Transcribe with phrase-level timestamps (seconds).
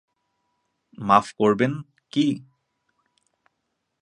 [0.97, 1.71] মাফ করবেন,-
[2.13, 2.25] কি?